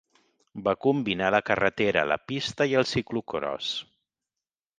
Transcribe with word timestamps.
Va 0.67 0.71
combinar 0.85 1.27
la 1.35 1.41
carretera, 1.49 2.07
la 2.13 2.17
pista 2.33 2.69
i 2.73 2.75
el 2.81 2.89
ciclocròs. 2.95 3.71